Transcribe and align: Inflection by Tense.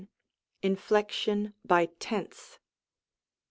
Inflection 0.63 1.53
by 1.63 1.85
Tense. 1.99 2.57